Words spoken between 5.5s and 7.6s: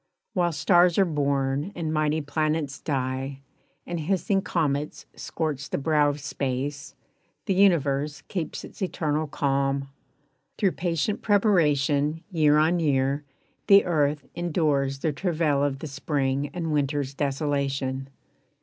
the brow of space The